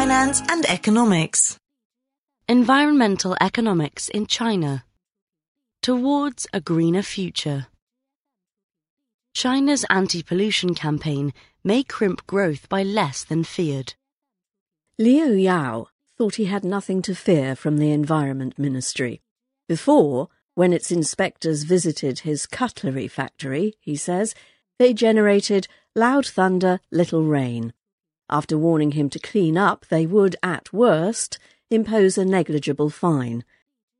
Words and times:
finance 0.00 0.40
and 0.48 0.64
economics. 0.64 1.58
Environmental 2.48 3.36
economics 3.38 4.08
in 4.08 4.24
China. 4.26 4.82
Towards 5.82 6.46
a 6.54 6.60
greener 6.62 7.02
future. 7.02 7.66
China's 9.34 9.84
anti 9.90 10.22
pollution 10.22 10.74
campaign 10.74 11.34
may 11.62 11.82
crimp 11.82 12.26
growth 12.26 12.66
by 12.70 12.82
less 12.82 13.24
than 13.24 13.44
feared. 13.44 13.92
Liu 14.98 15.34
Yao 15.34 15.88
thought 16.16 16.36
he 16.36 16.46
had 16.46 16.64
nothing 16.64 17.02
to 17.02 17.14
fear 17.14 17.54
from 17.54 17.76
the 17.76 17.92
Environment 17.92 18.58
Ministry. 18.58 19.20
Before, 19.68 20.30
when 20.54 20.72
its 20.72 20.90
inspectors 20.90 21.64
visited 21.64 22.20
his 22.20 22.46
cutlery 22.46 23.06
factory, 23.06 23.74
he 23.78 23.96
says, 23.96 24.34
they 24.78 24.94
generated 24.94 25.68
loud 25.94 26.24
thunder, 26.24 26.80
little 26.90 27.24
rain. 27.24 27.74
After 28.32 28.56
warning 28.56 28.92
him 28.92 29.10
to 29.10 29.18
clean 29.18 29.58
up, 29.58 29.86
they 29.86 30.06
would, 30.06 30.36
at 30.40 30.72
worst, 30.72 31.38
impose 31.68 32.16
a 32.16 32.24
negligible 32.24 32.88
fine. 32.88 33.44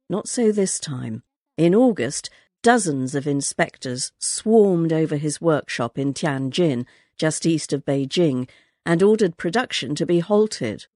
Not 0.08 0.28
so 0.28 0.52
this 0.52 0.78
time. 0.78 1.24
In 1.56 1.74
August, 1.74 2.30
dozens 2.62 3.16
of 3.16 3.26
inspectors 3.26 4.12
swarmed 4.18 4.92
over 4.92 5.16
his 5.16 5.40
workshop 5.40 5.98
in 5.98 6.14
Tianjin, 6.14 6.86
just 7.18 7.44
east 7.44 7.72
of 7.72 7.84
Beijing, 7.84 8.48
and 8.86 9.02
ordered 9.02 9.36
production 9.36 9.96
to 9.96 10.06
be 10.06 10.20
halted. 10.20 10.86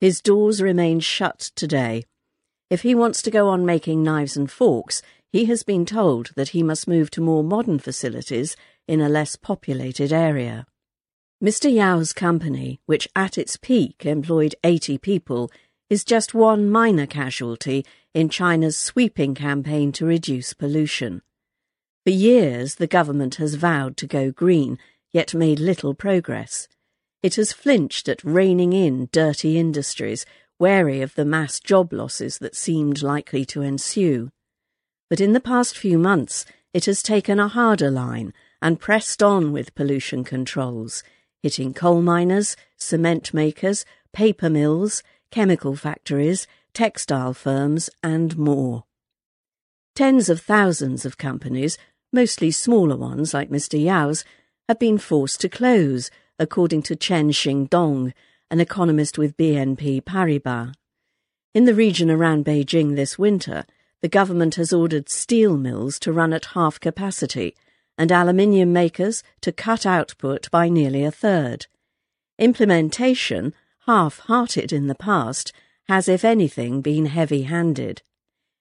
His 0.00 0.20
doors 0.20 0.62
remain 0.62 1.00
shut 1.00 1.50
today. 1.56 2.04
If 2.70 2.82
he 2.82 2.94
wants 2.94 3.20
to 3.22 3.32
go 3.32 3.48
on 3.48 3.66
making 3.66 4.04
knives 4.04 4.36
and 4.36 4.50
forks, 4.50 5.02
he 5.32 5.46
has 5.46 5.64
been 5.64 5.86
told 5.86 6.30
that 6.36 6.50
he 6.50 6.62
must 6.62 6.86
move 6.86 7.10
to 7.10 7.20
more 7.20 7.42
modern 7.42 7.80
facilities 7.80 8.56
in 8.86 9.00
a 9.00 9.08
less 9.08 9.34
populated 9.34 10.12
area. 10.12 10.66
Mr. 11.42 11.70
Yao's 11.70 12.14
company, 12.14 12.80
which 12.86 13.06
at 13.14 13.36
its 13.36 13.58
peak 13.58 14.06
employed 14.06 14.54
80 14.64 14.96
people, 14.96 15.50
is 15.90 16.02
just 16.02 16.32
one 16.32 16.70
minor 16.70 17.06
casualty 17.06 17.84
in 18.14 18.30
China's 18.30 18.76
sweeping 18.78 19.34
campaign 19.34 19.92
to 19.92 20.06
reduce 20.06 20.54
pollution. 20.54 21.20
For 22.04 22.10
years, 22.10 22.76
the 22.76 22.86
government 22.86 23.34
has 23.34 23.56
vowed 23.56 23.98
to 23.98 24.06
go 24.06 24.30
green, 24.30 24.78
yet 25.12 25.34
made 25.34 25.58
little 25.58 25.92
progress. 25.92 26.68
It 27.22 27.34
has 27.34 27.52
flinched 27.52 28.08
at 28.08 28.24
reining 28.24 28.72
in 28.72 29.10
dirty 29.12 29.58
industries, 29.58 30.24
wary 30.58 31.02
of 31.02 31.14
the 31.16 31.26
mass 31.26 31.60
job 31.60 31.92
losses 31.92 32.38
that 32.38 32.56
seemed 32.56 33.02
likely 33.02 33.44
to 33.46 33.60
ensue. 33.60 34.30
But 35.10 35.20
in 35.20 35.34
the 35.34 35.40
past 35.40 35.76
few 35.76 35.98
months, 35.98 36.46
it 36.72 36.86
has 36.86 37.02
taken 37.02 37.38
a 37.38 37.48
harder 37.48 37.90
line 37.90 38.32
and 38.62 38.80
pressed 38.80 39.22
on 39.22 39.52
with 39.52 39.74
pollution 39.74 40.24
controls, 40.24 41.02
hitting 41.46 41.72
coal 41.72 42.02
miners, 42.02 42.56
cement 42.76 43.32
makers, 43.32 43.84
paper 44.12 44.50
mills, 44.50 45.04
chemical 45.30 45.76
factories, 45.76 46.48
textile 46.74 47.32
firms, 47.32 47.88
and 48.02 48.36
more. 48.36 48.82
Tens 49.94 50.28
of 50.28 50.40
thousands 50.40 51.06
of 51.06 51.18
companies, 51.18 51.78
mostly 52.12 52.50
smaller 52.50 52.96
ones 52.96 53.32
like 53.32 53.48
Mr. 53.48 53.80
Yao's, 53.80 54.24
have 54.68 54.80
been 54.80 54.98
forced 54.98 55.40
to 55.40 55.48
close 55.48 56.10
according 56.36 56.82
to 56.82 56.96
Chen 56.96 57.30
Xingdong, 57.30 58.12
an 58.50 58.58
economist 58.58 59.16
with 59.16 59.36
BNP 59.36 60.02
Paribas. 60.02 60.74
In 61.54 61.64
the 61.64 61.76
region 61.76 62.10
around 62.10 62.44
Beijing 62.44 62.96
this 62.96 63.20
winter, 63.20 63.64
the 64.02 64.08
government 64.08 64.56
has 64.56 64.72
ordered 64.72 65.08
steel 65.08 65.56
mills 65.56 66.00
to 66.00 66.12
run 66.12 66.32
at 66.32 66.56
half 66.56 66.80
capacity 66.80 67.54
and 67.98 68.12
aluminium 68.12 68.72
makers 68.72 69.22
to 69.40 69.52
cut 69.52 69.86
output 69.86 70.50
by 70.50 70.68
nearly 70.68 71.04
a 71.04 71.10
third. 71.10 71.66
Implementation, 72.38 73.54
half-hearted 73.86 74.72
in 74.72 74.86
the 74.86 74.94
past, 74.94 75.52
has, 75.88 76.08
if 76.08 76.24
anything, 76.24 76.82
been 76.82 77.06
heavy-handed. 77.06 78.02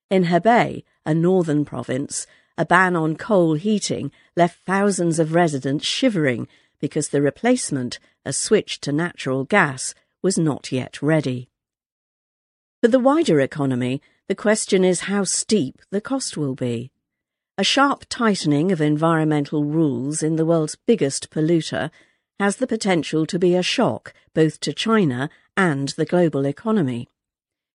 In 0.09 0.25
Hebei, 0.25 0.83
a 1.06 1.13
northern 1.13 1.66
province, 1.66 2.28
a 2.57 2.66
ban 2.66 2.96
on 2.96 3.16
coal 3.16 3.56
heating 3.56 4.12
left 4.35 4.59
thousands 4.66 5.19
of 5.19 5.34
residents 5.34 5.85
shivering 5.85 6.47
because 6.79 7.09
the 7.09 7.22
replacement, 7.22 8.00
a 8.25 8.31
switch 8.31 8.79
to 8.81 8.91
natural 8.91 9.44
gas, 9.44 9.94
was 10.22 10.38
not 10.38 10.72
yet 10.72 11.02
ready. 11.02 11.50
For 12.81 12.88
the 12.88 13.00
wider 13.00 13.40
economy, 13.40 14.02
the 14.28 14.35
question 14.35 14.84
is 14.84 15.02
how 15.02 15.23
steep 15.23 15.81
the 15.90 16.02
cost 16.02 16.38
will 16.38 16.56
be. 16.56 16.91
A 17.57 17.63
sharp 17.63 18.03
tightening 18.09 18.73
of 18.73 18.81
environmental 18.81 19.63
rules 19.63 20.21
in 20.21 20.35
the 20.35 20.45
world's 20.45 20.75
biggest 20.75 21.29
polluter 21.29 21.89
has 22.38 22.57
the 22.57 22.67
potential 22.67 23.25
to 23.27 23.39
be 23.39 23.55
a 23.55 23.63
shock 23.63 24.13
both 24.33 24.59
to 24.59 24.73
China 24.73 25.29
and 25.55 25.88
the 25.89 26.03
global 26.03 26.45
economy. 26.45 27.07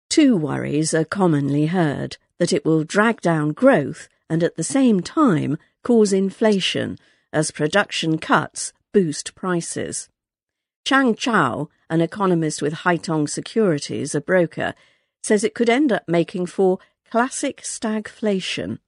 Two 0.10 0.36
worries 0.36 0.96
are 0.96 1.06
commonly 1.06 1.68
heard 1.68 2.18
that 2.40 2.52
it 2.52 2.66
will 2.66 2.84
drag 2.84 3.22
down 3.22 3.54
growth 3.54 4.10
and 4.32 4.42
at 4.42 4.56
the 4.56 4.64
same 4.64 5.02
time 5.02 5.60
cause 5.84 6.12
inflation 6.12 6.98
as 7.32 7.52
production 7.52 8.18
cuts 8.18 8.74
boost 8.94 9.36
prices. 9.36 10.10
Chang 10.86 11.14
Chao, 11.14 11.70
an 11.88 12.02
economist 12.02 12.64
with 12.64 12.74
Haitong 12.74 13.30
Securities, 13.30 14.16
a 14.16 14.22
broker, 14.22 14.74
says 15.22 15.44
it 15.44 15.54
could 15.54 15.70
end 15.70 15.92
up 15.92 16.04
making 16.08 16.48
for 16.48 16.80
classic 17.12 17.62
stagflation. 17.62 18.80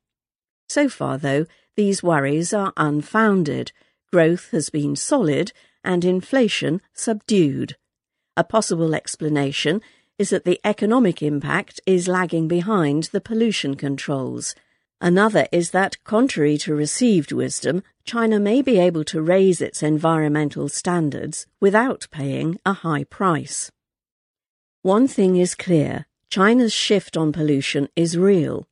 So 0.69 0.87
far, 0.87 1.17
though, 1.17 1.45
these 1.75 2.03
worries 2.03 2.53
are 2.53 2.73
unfounded. 2.77 3.71
Growth 4.11 4.51
has 4.51 4.69
been 4.69 4.95
solid 4.95 5.51
and 5.83 6.05
inflation 6.05 6.81
subdued. 6.93 7.75
A 8.37 8.43
possible 8.43 8.93
explanation 8.93 9.81
is 10.19 10.29
that 10.29 10.45
the 10.45 10.59
economic 10.63 11.23
impact 11.23 11.79
is 11.85 12.07
lagging 12.07 12.47
behind 12.47 13.05
the 13.05 13.21
pollution 13.21 13.75
controls. 13.75 14.53
Another 15.01 15.47
is 15.51 15.71
that, 15.71 16.03
contrary 16.03 16.57
to 16.59 16.75
received 16.75 17.31
wisdom, 17.31 17.83
China 18.03 18.39
may 18.39 18.61
be 18.61 18.77
able 18.77 19.05
to 19.05 19.21
raise 19.21 19.61
its 19.61 19.81
environmental 19.81 20.67
standards 20.67 21.47
without 21.59 22.07
paying 22.11 22.59
a 22.65 22.73
high 22.73 23.05
price. 23.05 23.71
One 24.81 25.07
thing 25.07 25.37
is 25.37 25.55
clear 25.55 26.05
China's 26.29 26.73
shift 26.73 27.15
on 27.15 27.31
pollution 27.31 27.87
is 27.95 28.17
real. 28.17 28.67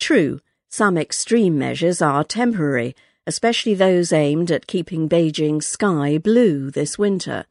True, 0.00 0.40
some 0.68 0.98
extreme 0.98 1.58
measures 1.58 2.02
are 2.02 2.24
temporary, 2.24 2.94
especially 3.26 3.74
those 3.74 4.12
aimed 4.12 4.50
at 4.50 4.66
keeping 4.66 5.08
Beijing's 5.08 5.66
sky 5.66 6.18
blue 6.18 6.70
this 6.70 6.98
winter, 6.98 7.46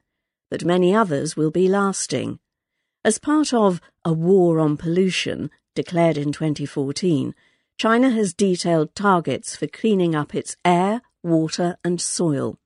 but 0.50 0.66
many 0.66 0.94
others 0.96 1.36
will 1.36 1.52
be 1.52 1.68
lasting. 1.68 2.40
As 3.04 3.20
part 3.20 3.54
of 3.54 3.82
a 4.04 4.14
war 4.14 4.60
on 4.60 4.78
pollution, 4.78 5.50
declared 5.76 6.18
in 6.18 6.32
2014, 6.32 7.34
China 7.78 8.10
has 8.10 8.34
detailed 8.34 8.96
targets 8.96 9.56
for 9.56 9.68
cleaning 9.68 10.16
up 10.16 10.34
its 10.34 10.58
air, 10.66 11.02
water, 11.24 11.78
and 11.84 12.02
soil. 12.02 12.58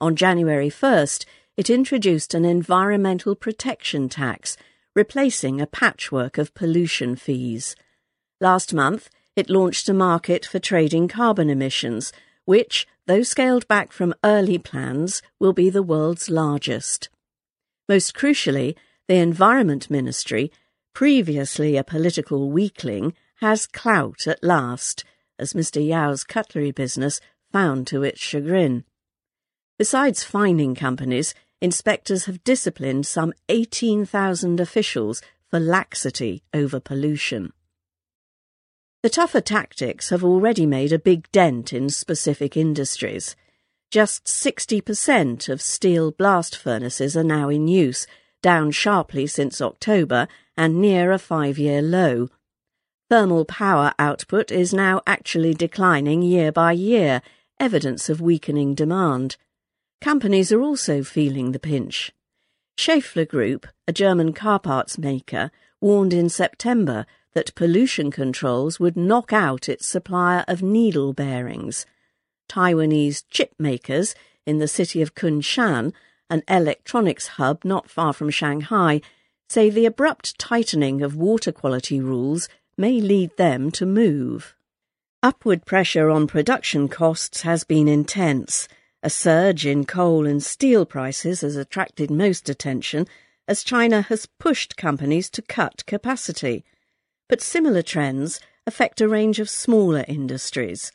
On 0.00 0.16
January 0.16 0.70
1st, 0.70 1.24
it 1.56 1.70
introduced 1.70 2.34
an 2.34 2.44
environmental 2.44 3.34
protection 3.34 4.08
tax, 4.08 4.56
replacing 4.94 5.60
a 5.60 5.66
patchwork 5.66 6.38
of 6.38 6.54
pollution 6.54 7.16
fees. 7.16 7.76
Last 8.40 8.74
month, 8.74 9.08
it 9.38 9.48
launched 9.48 9.88
a 9.88 9.94
market 9.94 10.44
for 10.44 10.58
trading 10.58 11.06
carbon 11.06 11.48
emissions, 11.48 12.12
which, 12.44 12.88
though 13.06 13.22
scaled 13.22 13.68
back 13.68 13.92
from 13.92 14.14
early 14.24 14.58
plans, 14.58 15.22
will 15.38 15.52
be 15.52 15.70
the 15.70 15.82
world's 15.82 16.28
largest. 16.28 17.08
Most 17.88 18.14
crucially, 18.14 18.74
the 19.06 19.14
Environment 19.14 19.88
Ministry, 19.88 20.50
previously 20.92 21.76
a 21.76 21.84
political 21.84 22.50
weakling, 22.50 23.14
has 23.36 23.68
clout 23.68 24.26
at 24.26 24.42
last, 24.42 25.04
as 25.38 25.52
Mr. 25.52 25.80
Yao's 25.86 26.24
cutlery 26.24 26.72
business 26.72 27.20
found 27.52 27.86
to 27.86 28.02
its 28.02 28.20
chagrin. 28.20 28.84
Besides 29.78 30.24
fining 30.24 30.74
companies, 30.74 31.32
inspectors 31.60 32.24
have 32.24 32.42
disciplined 32.42 33.06
some 33.06 33.32
18,000 33.48 34.58
officials 34.58 35.22
for 35.48 35.60
laxity 35.60 36.42
over 36.52 36.80
pollution. 36.80 37.52
The 39.00 39.10
tougher 39.10 39.40
tactics 39.40 40.10
have 40.10 40.24
already 40.24 40.66
made 40.66 40.92
a 40.92 40.98
big 40.98 41.30
dent 41.30 41.72
in 41.72 41.88
specific 41.88 42.56
industries. 42.56 43.36
Just 43.92 44.24
60% 44.24 45.48
of 45.48 45.62
steel 45.62 46.10
blast 46.10 46.56
furnaces 46.56 47.16
are 47.16 47.22
now 47.22 47.48
in 47.48 47.68
use, 47.68 48.08
down 48.42 48.72
sharply 48.72 49.28
since 49.28 49.60
October 49.60 50.26
and 50.56 50.80
near 50.80 51.12
a 51.12 51.18
five 51.18 51.58
year 51.58 51.80
low. 51.80 52.28
Thermal 53.08 53.44
power 53.44 53.94
output 54.00 54.50
is 54.50 54.74
now 54.74 55.00
actually 55.06 55.54
declining 55.54 56.20
year 56.20 56.50
by 56.50 56.72
year, 56.72 57.22
evidence 57.60 58.08
of 58.08 58.20
weakening 58.20 58.74
demand. 58.74 59.36
Companies 60.00 60.50
are 60.50 60.60
also 60.60 61.04
feeling 61.04 61.52
the 61.52 61.60
pinch. 61.60 62.10
Schaeffler 62.76 63.24
Group, 63.28 63.68
a 63.86 63.92
German 63.92 64.32
car 64.32 64.58
parts 64.58 64.98
maker, 64.98 65.52
warned 65.80 66.12
in 66.12 66.28
September 66.28 67.06
that 67.38 67.54
pollution 67.54 68.10
controls 68.10 68.80
would 68.80 68.96
knock 68.96 69.32
out 69.32 69.68
its 69.68 69.86
supplier 69.86 70.44
of 70.48 70.60
needle 70.60 71.12
bearings. 71.12 71.86
Taiwanese 72.48 73.22
chip 73.30 73.54
makers 73.60 74.16
in 74.44 74.58
the 74.58 74.66
city 74.66 75.00
of 75.02 75.14
Kunshan, 75.14 75.92
an 76.28 76.42
electronics 76.48 77.28
hub 77.38 77.64
not 77.64 77.88
far 77.88 78.12
from 78.12 78.28
Shanghai, 78.28 79.00
say 79.48 79.70
the 79.70 79.86
abrupt 79.86 80.36
tightening 80.36 81.00
of 81.00 81.14
water 81.14 81.52
quality 81.52 82.00
rules 82.00 82.48
may 82.76 83.00
lead 83.00 83.30
them 83.36 83.70
to 83.70 83.86
move. 83.86 84.56
Upward 85.22 85.64
pressure 85.64 86.10
on 86.10 86.26
production 86.26 86.88
costs 86.88 87.42
has 87.42 87.62
been 87.62 87.86
intense. 87.86 88.66
A 89.04 89.10
surge 89.10 89.64
in 89.64 89.84
coal 89.84 90.26
and 90.26 90.42
steel 90.42 90.84
prices 90.84 91.42
has 91.42 91.54
attracted 91.54 92.10
most 92.10 92.48
attention 92.48 93.06
as 93.46 93.62
China 93.62 94.02
has 94.02 94.26
pushed 94.26 94.76
companies 94.76 95.30
to 95.30 95.40
cut 95.40 95.86
capacity. 95.86 96.64
But 97.28 97.42
similar 97.42 97.82
trends 97.82 98.40
affect 98.66 99.00
a 99.00 99.08
range 99.08 99.38
of 99.38 99.50
smaller 99.50 100.04
industries. 100.08 100.92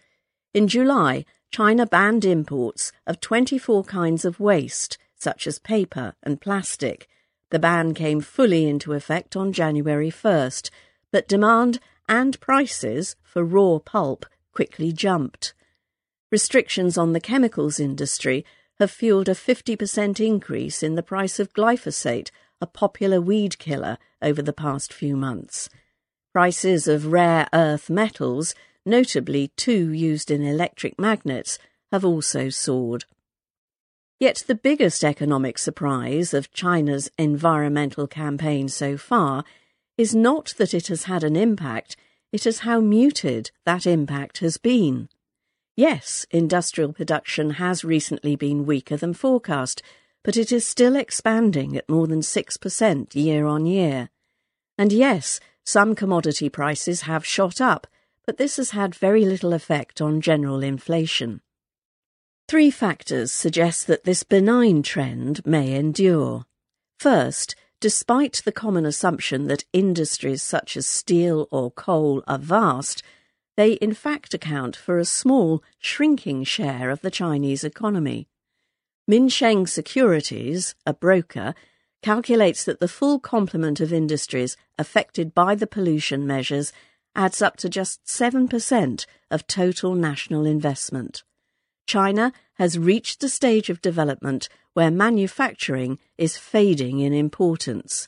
In 0.53 0.67
July, 0.67 1.25
China 1.51 1.85
banned 1.85 2.25
imports 2.25 2.91
of 3.05 3.19
24 3.19 3.83
kinds 3.83 4.25
of 4.25 4.39
waste, 4.39 4.97
such 5.15 5.45
as 5.45 5.59
paper 5.59 6.15
and 6.23 6.41
plastic. 6.41 7.07
The 7.51 7.59
ban 7.59 7.93
came 7.93 8.21
fully 8.21 8.67
into 8.67 8.93
effect 8.93 9.35
on 9.35 9.53
January 9.53 10.09
1st, 10.09 10.71
but 11.11 11.27
demand 11.27 11.79
and 12.09 12.39
prices 12.39 13.15
for 13.21 13.43
raw 13.43 13.77
pulp 13.77 14.25
quickly 14.51 14.91
jumped. 14.91 15.53
Restrictions 16.31 16.97
on 16.97 17.13
the 17.13 17.19
chemicals 17.19 17.79
industry 17.79 18.43
have 18.79 18.89
fueled 18.89 19.29
a 19.29 19.35
50% 19.35 20.19
increase 20.19 20.81
in 20.81 20.95
the 20.95 21.03
price 21.03 21.39
of 21.39 21.53
glyphosate, 21.53 22.31
a 22.59 22.65
popular 22.65 23.21
weed 23.21 23.59
killer, 23.59 23.99
over 24.21 24.41
the 24.41 24.51
past 24.51 24.91
few 24.91 25.15
months. 25.15 25.69
Prices 26.33 26.87
of 26.87 27.11
rare 27.11 27.47
earth 27.53 27.91
metals, 27.91 28.55
notably 28.87 29.51
two 29.55 29.91
used 29.91 30.31
in 30.31 30.41
electric 30.41 30.99
magnets, 30.99 31.59
have 31.91 32.03
also 32.03 32.49
soared. 32.49 33.05
Yet 34.19 34.43
the 34.47 34.55
biggest 34.55 35.03
economic 35.03 35.59
surprise 35.59 36.33
of 36.33 36.51
China's 36.51 37.11
environmental 37.19 38.07
campaign 38.07 38.67
so 38.67 38.97
far 38.97 39.43
is 39.95 40.15
not 40.15 40.55
that 40.57 40.73
it 40.73 40.87
has 40.87 41.03
had 41.03 41.23
an 41.23 41.35
impact, 41.35 41.95
it 42.31 42.47
is 42.47 42.59
how 42.59 42.79
muted 42.79 43.51
that 43.65 43.85
impact 43.85 44.39
has 44.39 44.57
been. 44.57 45.09
Yes, 45.75 46.25
industrial 46.31 46.93
production 46.93 47.51
has 47.51 47.83
recently 47.83 48.35
been 48.35 48.65
weaker 48.65 48.97
than 48.97 49.13
forecast, 49.13 49.83
but 50.23 50.35
it 50.35 50.51
is 50.51 50.65
still 50.65 50.95
expanding 50.95 51.77
at 51.77 51.87
more 51.87 52.07
than 52.07 52.21
6% 52.21 53.13
year 53.13 53.45
on 53.45 53.67
year. 53.67 54.09
And 54.79 54.91
yes, 54.91 55.39
some 55.65 55.95
commodity 55.95 56.49
prices 56.49 57.01
have 57.01 57.25
shot 57.25 57.61
up, 57.61 57.87
but 58.25 58.37
this 58.37 58.57
has 58.57 58.71
had 58.71 58.95
very 58.95 59.25
little 59.25 59.53
effect 59.53 60.01
on 60.01 60.21
general 60.21 60.63
inflation. 60.63 61.41
Three 62.47 62.71
factors 62.71 63.31
suggest 63.31 63.87
that 63.87 64.03
this 64.03 64.23
benign 64.23 64.83
trend 64.83 65.45
may 65.45 65.73
endure. 65.73 66.45
First, 66.99 67.55
despite 67.79 68.41
the 68.45 68.51
common 68.51 68.85
assumption 68.85 69.47
that 69.47 69.65
industries 69.73 70.43
such 70.43 70.77
as 70.77 70.85
steel 70.85 71.47
or 71.51 71.71
coal 71.71 72.23
are 72.27 72.37
vast, 72.37 73.01
they 73.55 73.73
in 73.73 73.93
fact 73.93 74.33
account 74.33 74.75
for 74.75 74.97
a 74.97 75.05
small, 75.05 75.63
shrinking 75.79 76.43
share 76.43 76.89
of 76.89 77.01
the 77.01 77.11
Chinese 77.11 77.63
economy. 77.63 78.27
Minsheng 79.09 79.67
Securities, 79.67 80.75
a 80.85 80.93
broker, 80.93 81.53
calculates 82.03 82.63
that 82.65 82.79
the 82.79 82.87
full 82.87 83.19
complement 83.19 83.79
of 83.79 83.91
industries 83.91 84.55
affected 84.77 85.33
by 85.33 85.55
the 85.55 85.65
pollution 85.65 86.27
measures 86.27 86.71
adds 87.15 87.41
up 87.41 87.57
to 87.57 87.69
just 87.69 88.03
7% 88.05 89.05
of 89.31 89.47
total 89.47 89.95
national 89.95 90.45
investment. 90.45 91.23
China 91.87 92.31
has 92.55 92.77
reached 92.77 93.23
a 93.23 93.29
stage 93.29 93.69
of 93.69 93.81
development 93.81 94.49
where 94.73 94.91
manufacturing 94.91 95.99
is 96.17 96.37
fading 96.37 96.99
in 96.99 97.13
importance. 97.13 98.07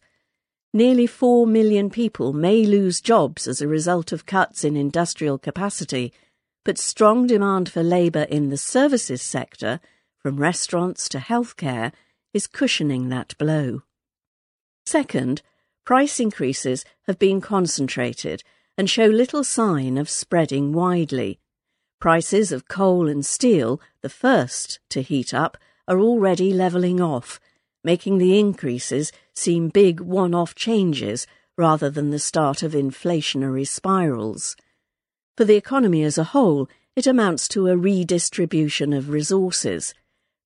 Nearly 0.74 1.08
4 1.08 1.48
million 1.48 1.90
people 1.90 2.34
may 2.34 2.66
lose 2.66 3.00
jobs 3.00 3.48
as 3.48 3.62
a 3.62 3.68
result 3.68 4.12
of 4.12 4.26
cuts 4.26 4.64
in 4.64 4.76
industrial 4.76 5.38
capacity, 5.38 6.12
but 6.64 6.78
strong 6.78 7.28
demand 7.28 7.70
for 7.70 7.84
labour 7.84 8.24
in 8.24 8.50
the 8.50 8.58
services 8.58 9.22
sector, 9.22 9.80
from 10.18 10.38
restaurants 10.38 11.08
to 11.10 11.20
healthcare, 11.20 11.94
is 12.34 12.48
cushioning 12.48 13.08
that 13.08 13.38
blow. 13.38 13.84
Second, 14.86 15.42
price 15.84 16.20
increases 16.20 16.86
have 17.08 17.18
been 17.18 17.42
concentrated 17.42 18.44
and 18.78 18.90
show 18.90 19.06
little 19.06 19.44
sign 19.44 19.98
of 19.98 20.10
spreading 20.10 20.74
widely. 20.74 21.40
Prices 22.00 22.52
of 22.52 22.68
coal 22.68 23.08
and 23.08 23.26
steel, 23.26 23.82
the 24.02 24.10
first 24.10 24.80
to 24.90 25.02
heat 25.02 25.34
up, 25.34 25.58
are 25.88 26.00
already 26.00 26.54
levelling 26.54 27.00
off, 27.02 27.40
making 27.84 28.18
the 28.18 28.38
increases 28.40 29.12
seem 29.34 29.70
big 29.70 30.00
one 30.00 30.34
off 30.34 30.56
changes 30.56 31.26
rather 31.58 31.90
than 31.90 32.10
the 32.10 32.20
start 32.20 32.64
of 32.64 32.74
inflationary 32.74 33.68
spirals. 33.68 34.56
For 35.38 35.46
the 35.46 35.56
economy 35.56 36.04
as 36.04 36.18
a 36.18 36.26
whole, 36.26 36.68
it 36.96 37.08
amounts 37.08 37.48
to 37.50 37.68
a 37.68 37.78
redistribution 37.78 38.94
of 38.94 39.10
resources. 39.10 39.94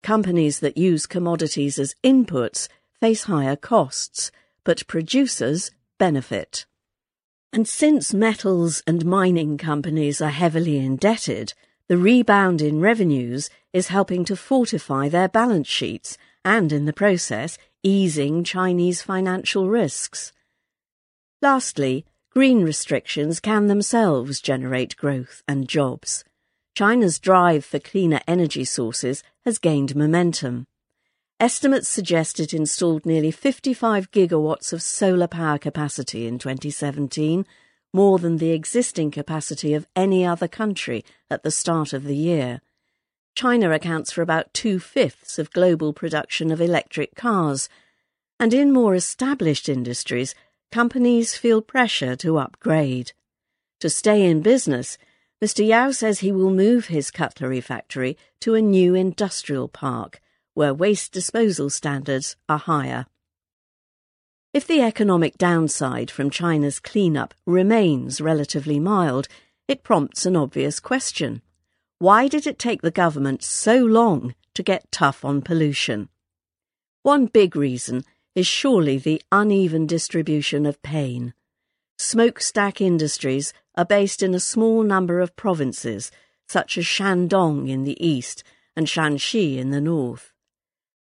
Companies 0.01 0.59
that 0.59 0.77
use 0.77 1.05
commodities 1.05 1.77
as 1.77 1.95
inputs 2.03 2.67
face 2.99 3.23
higher 3.23 3.55
costs, 3.55 4.31
but 4.63 4.87
producers 4.87 5.71
benefit. 5.97 6.65
And 7.51 7.67
since 7.67 8.13
metals 8.13 8.83
and 8.85 9.05
mining 9.05 9.57
companies 9.57 10.21
are 10.21 10.29
heavily 10.29 10.77
indebted, 10.77 11.53
the 11.87 11.97
rebound 11.97 12.61
in 12.61 12.79
revenues 12.79 13.49
is 13.73 13.87
helping 13.87 14.23
to 14.25 14.35
fortify 14.35 15.09
their 15.09 15.27
balance 15.27 15.67
sheets 15.67 16.17
and 16.45 16.71
in 16.71 16.85
the 16.85 16.93
process 16.93 17.57
easing 17.81 18.43
Chinese 18.43 19.01
financial 19.01 19.69
risks. 19.69 20.31
Lastly, 21.41 22.05
green 22.29 22.63
restrictions 22.63 23.39
can 23.39 23.67
themselves 23.67 24.41
generate 24.41 24.97
growth 24.97 25.41
and 25.47 25.67
jobs. 25.67 26.23
China's 26.75 27.19
drive 27.19 27.65
for 27.65 27.79
cleaner 27.79 28.21
energy 28.27 28.65
sources 28.65 29.23
has 29.45 29.57
gained 29.57 29.95
momentum. 29.95 30.67
Estimates 31.41 31.87
suggest 31.87 32.37
it 32.41 32.53
installed 32.53 33.05
nearly 33.05 33.31
55 33.31 34.11
gigawatts 34.11 34.73
of 34.73 34.81
solar 34.81 35.27
power 35.27 35.57
capacity 35.57 36.27
in 36.27 36.37
2017, 36.37 37.45
more 37.93 38.19
than 38.19 38.37
the 38.37 38.51
existing 38.51 39.09
capacity 39.09 39.73
of 39.73 39.87
any 39.95 40.25
other 40.25 40.49
country 40.49 41.05
at 41.31 41.43
the 41.43 41.49
start 41.49 41.93
of 41.93 42.03
the 42.03 42.15
year. 42.15 42.59
China 43.35 43.71
accounts 43.71 44.11
for 44.11 44.21
about 44.21 44.53
two 44.53 44.79
fifths 44.79 45.39
of 45.39 45.53
global 45.53 45.93
production 45.93 46.51
of 46.51 46.59
electric 46.59 47.15
cars, 47.15 47.69
and 48.37 48.53
in 48.53 48.73
more 48.73 48.93
established 48.93 49.69
industries, 49.69 50.35
companies 50.73 51.37
feel 51.37 51.61
pressure 51.61 52.17
to 52.17 52.37
upgrade. 52.37 53.13
To 53.79 53.89
stay 53.89 54.29
in 54.29 54.41
business, 54.41 54.97
Mr. 55.41 55.65
Yao 55.65 55.91
says 55.91 56.19
he 56.19 56.33
will 56.33 56.51
move 56.51 56.87
his 56.87 57.09
cutlery 57.09 57.61
factory 57.61 58.17
to 58.41 58.55
a 58.55 58.61
new 58.61 58.93
industrial 58.93 59.69
park 59.69 60.19
where 60.59 60.73
waste 60.73 61.13
disposal 61.13 61.69
standards 61.69 62.35
are 62.49 62.57
higher. 62.57 63.05
If 64.53 64.67
the 64.67 64.81
economic 64.81 65.37
downside 65.37 66.11
from 66.11 66.29
China's 66.29 66.81
cleanup 66.81 67.33
remains 67.45 68.19
relatively 68.19 68.77
mild, 68.77 69.29
it 69.69 69.83
prompts 69.83 70.25
an 70.25 70.35
obvious 70.35 70.81
question. 70.81 71.41
Why 71.99 72.27
did 72.27 72.45
it 72.45 72.59
take 72.59 72.81
the 72.81 72.91
government 72.91 73.41
so 73.41 73.77
long 73.77 74.35
to 74.53 74.61
get 74.61 74.91
tough 74.91 75.23
on 75.23 75.41
pollution? 75.41 76.09
One 77.03 77.27
big 77.27 77.55
reason 77.55 78.03
is 78.35 78.45
surely 78.45 78.97
the 78.97 79.21
uneven 79.31 79.87
distribution 79.87 80.65
of 80.65 80.81
pain. 80.81 81.33
Smokestack 81.97 82.81
industries 82.81 83.53
are 83.75 83.85
based 83.85 84.21
in 84.21 84.35
a 84.35 84.41
small 84.41 84.83
number 84.83 85.21
of 85.21 85.37
provinces, 85.37 86.11
such 86.49 86.77
as 86.77 86.83
Shandong 86.83 87.69
in 87.69 87.85
the 87.85 87.95
east 88.05 88.43
and 88.75 88.87
Shanxi 88.87 89.57
in 89.57 89.69
the 89.69 89.79
north. 89.79 90.33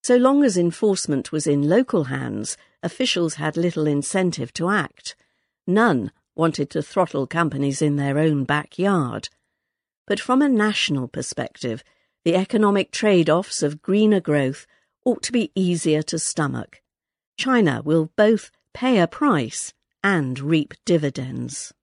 So 0.04 0.18
long 0.18 0.44
as 0.44 0.58
enforcement 0.58 1.32
was 1.32 1.46
in 1.46 1.70
local 1.70 2.06
hands, 2.06 2.58
officials 2.82 3.36
had 3.36 3.56
little 3.56 3.86
incentive 3.86 4.52
to 4.54 4.70
act. 4.70 5.16
None 5.68 6.12
wanted 6.36 6.72
to 6.72 6.82
throttle 6.82 7.28
companies 7.28 7.82
in 7.82 7.98
their 7.98 8.18
own 8.18 8.44
backyard. 8.44 9.30
But 10.08 10.20
from 10.20 10.42
a 10.42 10.50
national 10.50 11.08
perspective, 11.08 11.84
the 12.26 12.36
economic 12.36 12.92
trade 12.92 13.30
offs 13.30 13.62
of 13.62 13.82
greener 13.82 14.20
growth 14.20 14.66
ought 15.06 15.22
to 15.24 15.32
be 15.32 15.52
easier 15.56 16.02
to 16.04 16.18
stomach. 16.18 16.82
China 17.38 17.82
will 17.84 18.12
both 18.16 18.52
pay 18.74 19.00
a 19.00 19.08
price 19.08 19.74
and 20.04 20.40
reap 20.40 20.74
dividends. 20.86 21.74